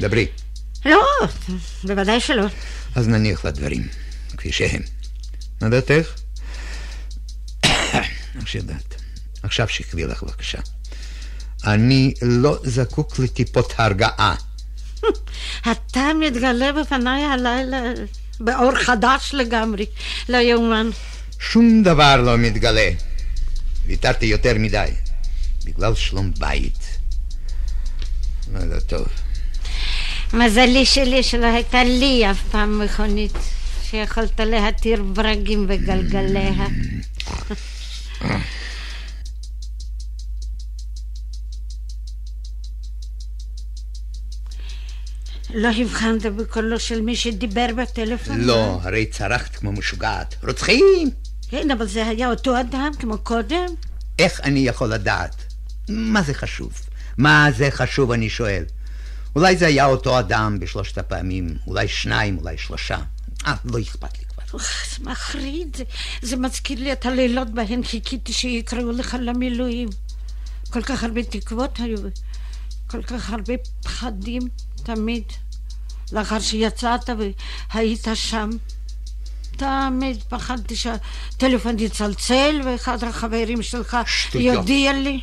[0.00, 0.26] דברי.
[0.86, 1.02] לא,
[1.84, 2.46] בוודאי שלא.
[2.94, 3.88] אז נניח לדברים
[4.36, 4.82] כפי שהם.
[5.62, 6.14] מה דעתך?
[8.36, 8.94] איך שידעת.
[9.42, 10.58] עכשיו שכבי לך בבקשה.
[11.66, 14.34] אני לא זקוק לטיפות הרגעה.
[15.72, 17.82] אתה מתגלה בפניי הלילה
[18.40, 19.86] באור חדש לגמרי,
[20.28, 20.90] לא יאומן.
[21.40, 22.90] שום דבר לא מתגלה.
[23.86, 24.90] ויתרתי יותר מדי,
[25.64, 26.98] בגלל שלום בית.
[28.52, 29.06] לא, לא טוב.
[30.32, 33.32] מזלי שלי שלא הייתה לי אף פעם מכונית
[33.82, 36.66] שיכולת להתיר ברגים וגלגליה.
[45.54, 48.40] לא הבחנת בקולו של מי שדיבר בטלפון?
[48.40, 50.34] לא, הרי צרחת כמו משוגעת.
[50.42, 51.10] רוצחים!
[51.50, 53.66] כן, אבל זה היה אותו אדם כמו קודם?
[54.18, 55.36] איך אני יכול לדעת?
[55.88, 56.72] מה זה חשוב?
[57.18, 58.64] מה זה חשוב, אני שואל.
[59.36, 62.98] אולי זה היה אותו אדם בשלושת הפעמים, אולי שניים, אולי שלושה.
[63.46, 64.42] אה, לא אכפת לי כבר.
[64.52, 65.76] אוח, זה מחריד.
[65.76, 65.84] זה,
[66.22, 69.88] זה מזכיר לי את הלילות בהן חיכיתי שיקראו לך למילואים.
[70.70, 71.98] כל כך הרבה תקוות היו,
[72.86, 74.42] כל כך הרבה פחדים
[74.82, 75.24] תמיד.
[76.12, 77.10] לאחר שיצאת
[77.72, 78.50] והיית שם,
[79.60, 84.56] תמיד פחדתי שהטלפון יצלצל ואחד החברים שלך שטויות.
[84.56, 85.20] יודיע לי.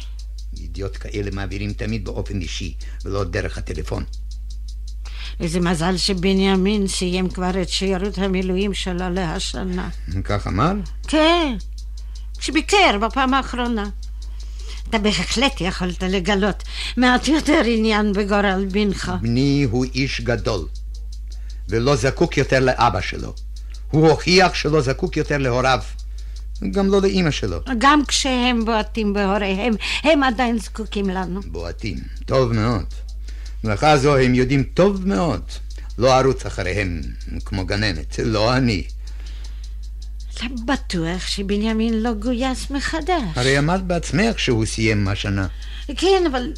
[0.57, 2.73] ידיעות כאלה מעבירים תמיד באופן אישי,
[3.05, 4.03] ולא דרך הטלפון.
[5.39, 9.89] איזה מזל שבנימין סיים כבר את שירות המילואים שלו להשנה.
[10.23, 10.71] כך אמר?
[11.07, 11.55] כן,
[12.37, 13.89] כשביקר בפעם האחרונה.
[14.89, 16.63] אתה בהחלט יכולת לגלות
[16.97, 19.11] מעט יותר עניין בגורל בנך.
[19.21, 20.67] בני הוא איש גדול,
[21.69, 23.33] ולא זקוק יותר לאבא שלו.
[23.91, 25.79] הוא הוכיח שלא זקוק יותר להוריו,
[26.71, 27.57] גם לא לאימא שלו.
[27.77, 29.73] גם כשהם בועטים בהוריהם,
[30.03, 31.41] הם עדיין זקוקים לנו.
[31.45, 32.85] בועטים, טוב מאוד.
[33.63, 35.41] מלאכה זו הם יודעים טוב מאוד.
[35.97, 37.01] לא ארוץ אחריהם
[37.45, 38.83] כמו גננת, לא אני.
[40.33, 43.21] אתה בטוח שבנימין לא גויס מחדש.
[43.35, 45.47] הרי אמרת בעצמך שהוא סיים השנה.
[45.97, 46.53] כן, אבל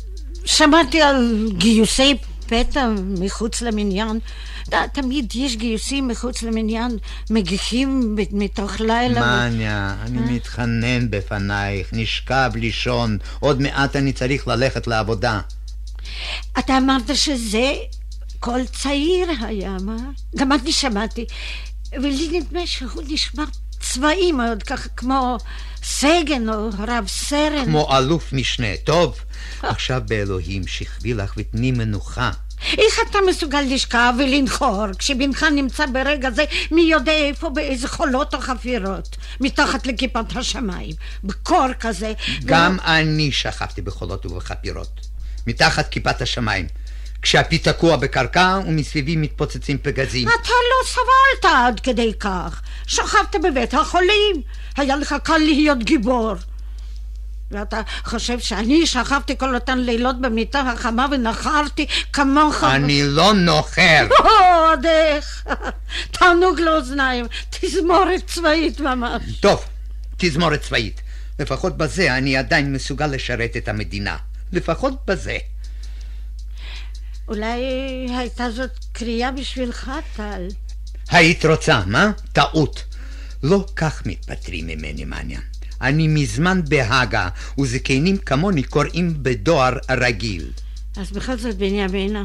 [0.45, 2.17] שמעתי על גיוסי
[2.49, 4.19] פתע מחוץ למניין.
[4.69, 6.97] ת- תמיד יש גיוסים מחוץ למניין,
[7.29, 9.21] מגיחים מתוך לילה.
[9.21, 15.39] ו- מניה, אני מתחנן בפנייך, נשכב לישון, עוד מעט אני צריך ללכת לעבודה.
[16.59, 17.73] אתה אמרת שזה
[18.39, 19.95] קול צעיר היה, מה?
[20.35, 21.25] גם אני שמעתי.
[21.93, 23.43] ולי נדמה שהוא נשמע
[23.79, 25.37] צבאי מאוד, ככה כמו
[25.83, 27.65] סגן או רב סרן.
[27.65, 28.77] כמו אלוף משנה.
[28.83, 29.15] טוב,
[29.63, 32.31] עכשיו באלוהים, שכבי לך ותני מנוחה.
[32.77, 38.39] איך אתה מסוגל לשכב ולנחור כשבנך נמצא ברגע זה מי יודע איפה באיזה חולות או
[38.39, 42.13] חפירות מתחת לכיפת השמיים בקור כזה
[42.45, 45.07] גם אני שכבתי בחולות ובחפירות,
[45.47, 46.67] מתחת כיפת השמיים,
[47.21, 50.27] כשהפי תקוע בקרקע ומסביבי מתפוצצים פגזים.
[50.27, 54.41] אתה לא סבלת עד כדי כך שכבת בבית החולים
[54.77, 56.33] היה לך קל להיות גיבור
[57.51, 64.07] ואתה חושב שאני שכבתי כל אותן לילות במיטה החמה ונחרתי כמוך אני לא נוחר.
[64.69, 65.43] עוד איך
[66.11, 69.65] תענוג לאוזניים תזמורת צבאית ממש טוב,
[70.17, 71.01] תזמורת צבאית.
[71.39, 74.17] לפחות בזה אני עדיין מסוגל לשרת את המדינה.
[74.51, 75.37] לפחות בזה.
[77.29, 77.61] אולי
[78.09, 80.47] הייתה זאת קריאה בשבילך, טל.
[81.09, 82.11] היית רוצה, מה?
[82.33, 82.83] טעות.
[83.43, 85.39] לא כך מתפטרים ממני, מניה.
[85.81, 90.51] אני מזמן בהאגה, וזקנים כמוני קוראים בדואר רגיל.
[90.97, 92.23] אז בכל זאת, בנימינה,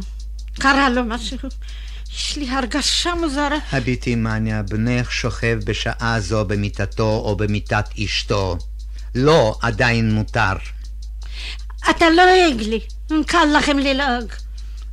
[0.54, 1.38] קרה לו משהו.
[2.12, 3.58] יש לי הרגשה מוזרה.
[3.72, 8.58] הביטי, מניה, בנך שוכב בשעה זו במיטתו או במיטת אשתו.
[9.14, 10.52] לא, עדיין מותר.
[11.90, 12.80] אתה לועג לי,
[13.26, 14.43] קל לכם ללעוג.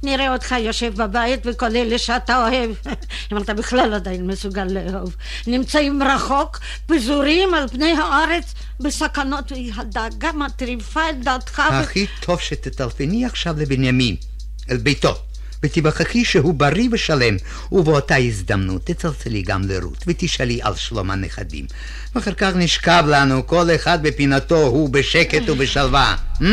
[0.04, 2.72] נראה אותך יושב בבית וכל אלה שאתה אוהב,
[3.32, 5.16] אם אתה בכלל עדיין מסוגל לאהוב,
[5.48, 11.62] נמצאים רחוק, פזורים על פני הארץ בסכנות, והדאגה מטריפה את דעתך.
[11.72, 14.16] ו- הכי טוב שתטלפני עכשיו לבנימין,
[14.70, 15.18] אל ביתו,
[15.64, 17.36] ותיווכחי שהוא בריא ושלם,
[17.72, 21.66] ובאותה הזדמנות תצלצלי גם לרות, ותשאלי על שלום הנכדים.
[22.16, 26.16] ואחר כך נשכב לנו, כל אחד בפינתו, הוא בשקט ובשלווה.
[26.40, 26.44] Hmm?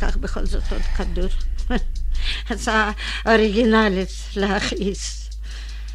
[0.00, 1.28] קח בכל זאת עוד כדור.
[2.50, 2.92] הצעה
[3.26, 5.30] אוריגינלית להכעיס.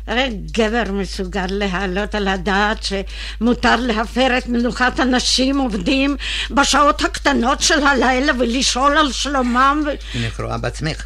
[0.07, 6.17] הרי גבר מסוגל להעלות על הדעת שמותר להפר את מנוחת הנשים עובדים
[6.51, 9.89] בשעות הקטנות של הלילה ולשאול על שלומם ו...
[10.17, 11.05] הנך רואה בעצמך.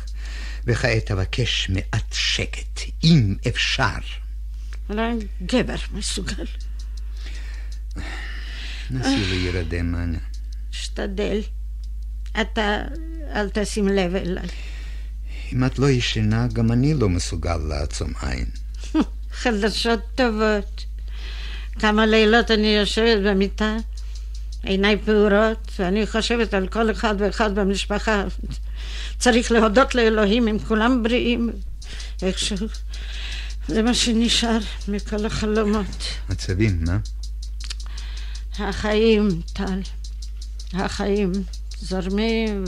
[0.68, 4.00] וכעת אבקש מעט שקט, אם אפשר.
[4.89, 5.14] אולי
[5.45, 6.45] גבר מסוגל.
[8.91, 10.18] נסי להירדם, אנא.
[10.72, 11.41] שתדל.
[12.42, 12.82] אתה
[13.36, 14.48] אל תשים לב אליי.
[15.54, 18.46] אם את לא ישנה, גם אני לא מסוגל לעצום עין.
[19.42, 20.86] חדשות טובות.
[21.80, 23.78] כמה לילות אני יושבת במיטה,
[24.64, 28.24] עיניי פעורות, ואני חושבת על כל אחד ואחד במשפחה.
[29.20, 31.50] צריך להודות לאלוהים אם כולם בריאים,
[32.22, 32.68] איכשהו.
[33.68, 36.04] זה מה שנשאר מכל החלומות.
[36.30, 36.98] עצבים, מה?
[38.60, 39.82] החיים, טל.
[40.74, 41.32] החיים
[41.82, 42.64] זורמים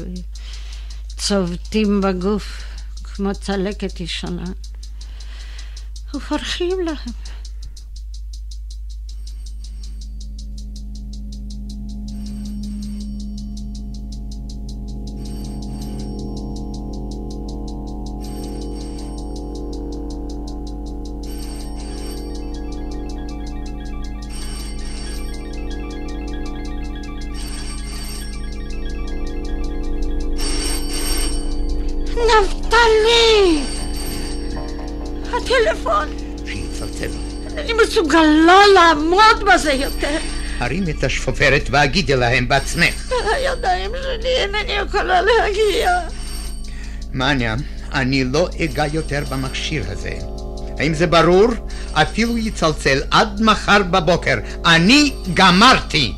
[1.16, 2.64] וצובטים בגוף
[3.04, 4.46] כמו צלקת ישנה.
[6.14, 7.14] ופורחים להם.
[38.94, 40.18] לעמוד בזה יותר.
[40.60, 43.12] הרים את השפופרת והגידי להם בעצמך.
[43.36, 46.00] הידיים שלי אינני יכולה להגיע.
[47.14, 47.56] מניה,
[47.94, 50.14] אני לא אגע יותר במכשיר הזה.
[50.80, 51.48] האם זה ברור?
[51.94, 54.36] אפילו יצלצל עד מחר בבוקר.
[54.66, 56.14] אני גמרתי!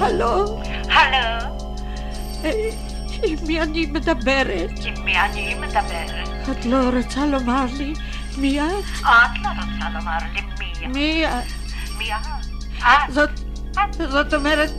[0.00, 0.62] הלו?
[0.88, 1.50] הלו,
[3.22, 4.70] עם מי אני מדברת?
[4.84, 6.28] עם מי אני מדברת?
[6.50, 7.94] את לא רוצה לומר לי
[8.38, 8.64] מי את?
[9.00, 9.06] את
[9.42, 11.32] לא רוצה לומר לי מי מי את?
[11.98, 12.26] מי את?
[12.78, 13.30] את, זאת,
[14.10, 14.70] זאת אומרת,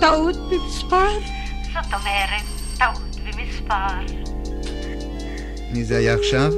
[0.00, 1.08] טעות במספר?
[1.72, 2.42] זאת אומרת,
[2.78, 4.14] טעות במספר.
[5.72, 6.52] מי זה היה עכשיו?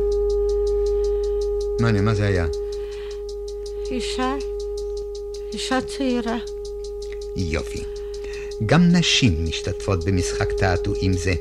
[1.81, 2.47] מניה, מה זה היה?
[3.91, 4.35] אישה,
[5.53, 6.37] אישה צעירה.
[7.37, 7.83] יופי.
[8.67, 11.35] גם נשים משתתפות במשחק תעתועים זה.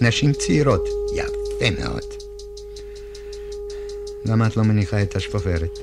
[0.00, 0.88] נשים צעירות.
[1.14, 2.13] יפה מאוד.
[4.24, 5.78] למה את לא מניחה את השפופרת?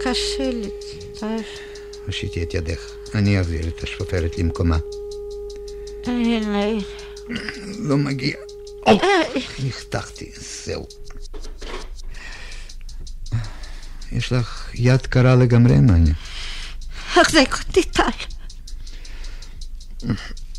[0.00, 0.70] קשה לי,
[1.12, 1.46] צריך.
[2.06, 2.80] הושיטי את ידך.
[3.14, 4.78] אני אעביר את השפופרת למקומה.
[7.78, 8.36] לא מגיע.
[8.86, 9.00] או,
[9.66, 10.32] נחתכתי,
[10.64, 10.86] זהו.
[14.12, 16.14] יש לך יד קרה לגמרי, מניה.
[17.16, 18.02] החזק אותי טל.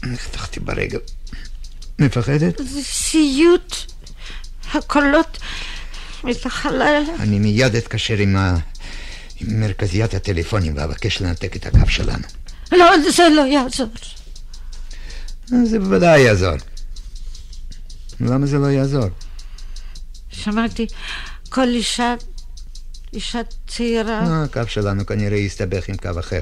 [0.03, 0.99] נחתכתי ברגל.
[1.99, 2.57] מפחדת?
[2.57, 3.75] זה סיוט.
[4.73, 5.37] הקולות
[6.65, 7.15] הלילה.
[7.19, 8.57] אני מיד אתקשר עם, ה...
[9.39, 12.27] עם מרכזיית הטלפונים ואבקש לנתק את הקו שלנו.
[12.71, 13.87] לא, זה לא יעזור.
[15.63, 16.55] זה בוודאי יעזור.
[18.19, 19.07] למה זה לא יעזור?
[20.31, 20.87] שמעתי
[21.49, 22.15] כל אישה,
[23.13, 24.19] אישה צעירה.
[24.19, 26.39] אה, הקו שלנו כנראה יסתבך עם קו אחר.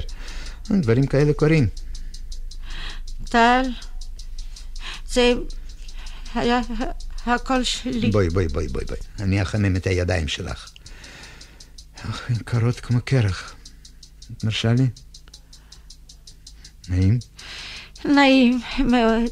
[0.70, 1.68] דברים כאלה קורים.
[3.24, 3.62] טל,
[5.08, 5.32] זה
[6.34, 6.60] היה
[7.26, 8.10] הקול שלי.
[8.10, 8.98] בואי, בואי, בואי, בואי, בואי.
[9.20, 10.70] אני אחמם את הידיים שלך.
[12.02, 13.54] אך, הן קרות כמו קרח.
[14.36, 14.86] את מרשה לי?
[16.88, 17.18] נעים?
[18.04, 19.30] נעים מאוד.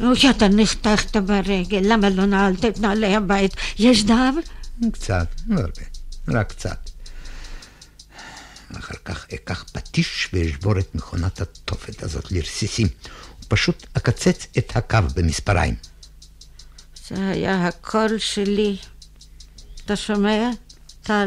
[0.00, 3.54] נו, שאתה נחתכת ברגל, למה לא נעלת את נעלי הבית?
[3.78, 4.38] יש דם?
[4.92, 5.82] קצת, לא הרבה,
[6.28, 6.90] רק קצת.
[8.78, 12.86] אחר כך אקח פטיש ואשבור את מכונת התופת הזאת לרסיסים.
[13.44, 15.74] ופשוט אקצץ את הקו במספריים.
[17.08, 18.76] זה היה הקול שלי.
[19.84, 20.50] אתה שומע?
[21.02, 21.24] טל.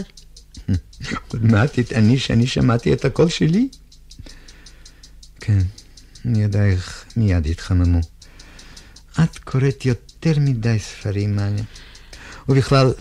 [1.27, 3.69] עוד מעט תטעני שאני שמעתי את הקול שלי?
[5.39, 5.59] כן,
[6.25, 7.99] ידייך מיד התחממו.
[9.23, 11.63] את קוראת יותר מדי ספרים, מניה.
[12.49, 12.93] ובכלל,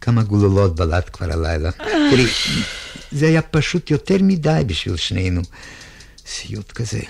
[0.00, 1.70] כמה גולולות בלעת כבר הלילה.
[2.10, 2.26] תראי,
[3.12, 5.42] זה היה פשוט יותר מדי בשביל שנינו.
[6.26, 7.00] סיוט כזה.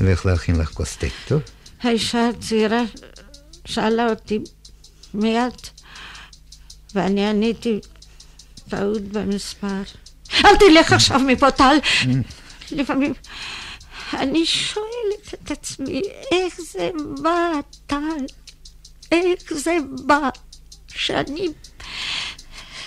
[0.00, 1.42] אלך להכין לך כוס תה, טוב?
[1.82, 2.82] האישה הצעירה
[3.64, 4.38] שאלה אותי
[5.14, 5.68] מי את?
[6.94, 7.80] ואני עניתי,
[8.68, 9.82] טעות במספר.
[10.44, 11.76] אל תלך עכשיו מפה, טל.
[12.70, 13.14] לפעמים
[14.14, 16.02] אני שואלת את עצמי,
[16.32, 16.90] איך זה
[17.22, 17.50] בא,
[17.86, 18.26] טל?
[19.12, 19.76] איך זה
[20.06, 20.28] בא
[20.88, 21.48] שאני...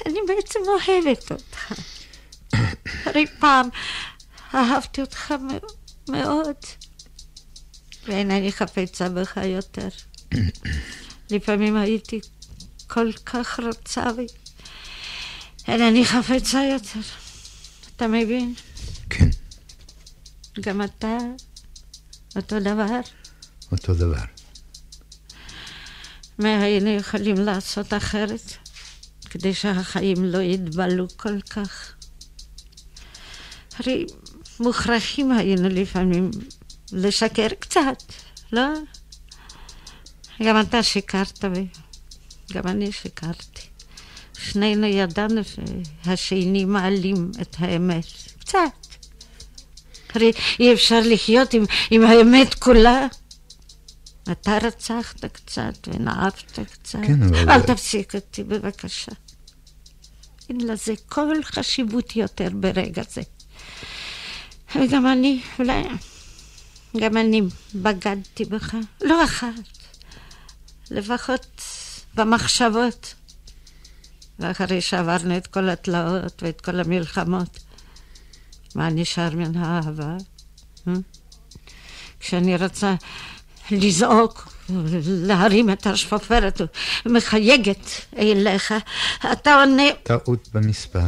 [0.06, 1.74] אני בעצם אוהבת אותך.
[3.06, 3.70] הרי פעם
[4.56, 5.34] אהבתי אותך
[6.10, 6.56] מאוד,
[8.08, 9.88] ואינני חפצה בך יותר.
[11.32, 12.20] לפעמים הייתי
[12.88, 14.04] כל כך רוצה
[15.68, 17.00] ואינני חפצה יותר.
[17.96, 18.54] אתה מבין?
[19.10, 19.30] כן,
[20.60, 21.18] גם אתה
[22.36, 23.00] אותו דבר.
[23.72, 24.24] אותו דבר.
[26.40, 28.52] מה היינו יכולים לעשות אחרת
[29.30, 31.94] כדי שהחיים לא יתבלו כל כך?
[33.80, 34.06] הרי
[34.60, 36.32] מוכרחים היינו לפעמים
[36.92, 38.04] לשקר קצת,
[38.52, 38.68] לא?
[40.44, 43.62] גם אתה שיקרת וגם אני שיקרתי.
[44.38, 45.42] שנינו ידענו
[46.06, 48.06] שהשני מעלים את האמת.
[48.40, 48.60] קצת.
[50.16, 53.08] הרי אי אפשר לחיות עם, עם האמת כולה.
[54.32, 57.00] אתה רצחת קצת ונאפת קצת.
[57.08, 59.12] כן, אבל- אל תפסיק אותי בבקשה.
[60.50, 63.22] אין לזה כל חשיבות יותר ברגע זה.
[64.76, 65.84] וגם אני, אולי...
[67.00, 67.42] גם אני
[67.76, 68.76] בגדתי בך.
[69.02, 69.54] לא אחת.
[70.92, 71.62] לפחות
[72.16, 73.14] במחשבות.
[74.40, 77.60] ואחרי שעברנו את כל התלאות ואת כל המלחמות,
[78.76, 80.18] מה נשאר מן האהבה?
[80.88, 80.94] אה?
[82.20, 82.96] כשאני רוצה
[83.72, 84.54] לזעוק,
[85.06, 86.62] להרים את השפופרת
[87.06, 88.74] ומחייגת אליך,
[89.32, 89.84] אתה עונה...
[90.04, 91.06] טעות במספר.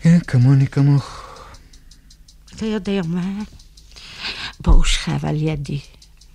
[0.00, 1.22] כן, כמוני כמוך.
[2.56, 3.42] אתה יודע מה?
[4.64, 5.80] בואו שכב על ידי,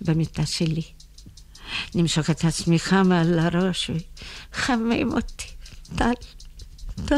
[0.00, 0.82] במיטה שלי.
[1.94, 3.90] נמשוך את השמיכה מעל הראש
[4.52, 5.46] וחמם אותי.
[5.96, 6.12] טל,
[7.06, 7.14] טל.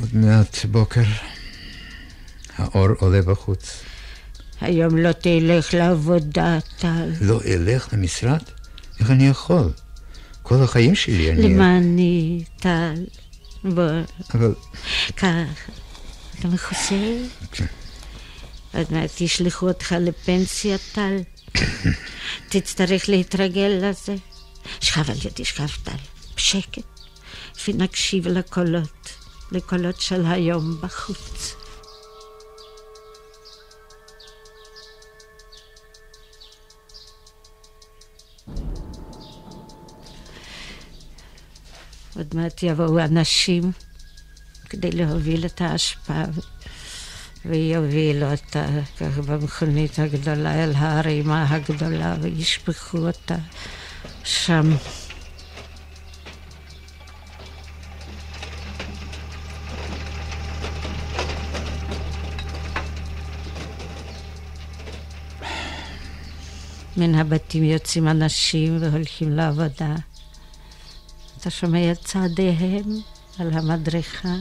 [0.00, 1.02] עוד מעט בוקר.
[2.56, 3.82] האור עולה בחוץ.
[4.60, 7.10] היום לא תלך לעבודה, טל.
[7.20, 8.42] לא אלך למשרד?
[9.00, 9.72] איך אני יכול?
[10.50, 11.42] כל החיים שלי אני...
[11.42, 12.94] למעני, טל.
[13.64, 13.84] בוא,
[14.34, 14.54] אבל...
[15.16, 15.44] ככה.
[16.38, 17.16] אתה מחוסר?
[17.52, 17.66] כן.
[18.74, 21.16] עוד מעט ישלחו אותך לפנסיה, טל.
[22.50, 24.14] תצטרך להתרגל לזה.
[24.80, 25.92] שכב על ידי, שכב טל,
[26.36, 26.82] בשקט,
[27.68, 29.08] ונקשיב לקולות,
[29.52, 31.54] לקולות של היום בחוץ.
[42.20, 43.72] עוד מעט יבואו אנשים
[44.68, 46.22] כדי להוביל את האשפה
[47.44, 48.66] ויובילו אותה
[48.96, 53.36] כך במכונית הגדולה אל הערימה הגדולה וישפכו אותה
[54.24, 54.70] שם.
[66.96, 70.09] מן הבתים יוצאים אנשים והולכים לעבודה.
[71.40, 73.00] אתה שומע את צעדיהם
[73.38, 74.34] על המדרכה.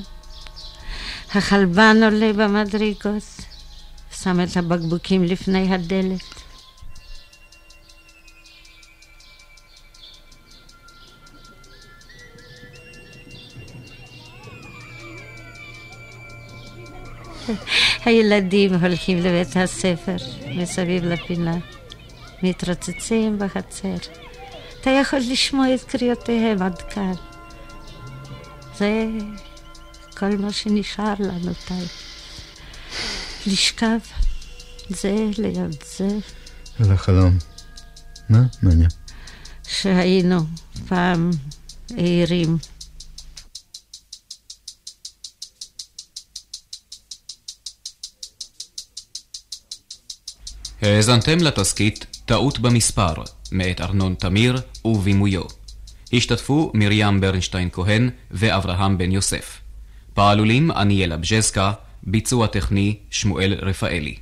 [1.35, 3.23] החלבן עולה במדרגות,
[4.11, 6.21] שם את הבקבוקים לפני הדלת.
[18.05, 20.15] הילדים הולכים לבית הספר
[20.55, 21.57] מסביב לפינה,
[22.43, 24.28] מתרוצצים בחצר.
[24.81, 27.13] אתה יכול לשמוע את קריאותיהם עד כאן.
[28.77, 29.05] זה
[30.17, 31.83] כל מה שנשאר לנו, טל.
[33.47, 33.99] לשכב
[34.89, 36.07] זה ליד זה.
[36.79, 37.37] על החלום.
[38.29, 38.43] מה?
[38.61, 38.89] מעניין.
[39.67, 40.39] שהיינו
[40.87, 41.31] פעם
[41.95, 42.57] עירים.
[50.81, 53.13] האזנתם לתסכית "טעות במספר"
[53.51, 55.41] מאת ארנון תמיר ובימויו.
[56.13, 59.57] השתתפו מרים ברנשטיין כהן ואברהם בן יוסף.
[60.13, 61.73] פעלולים עניאלה בז'זקה,
[62.03, 64.15] ביצוע טכני שמואל רפאלי.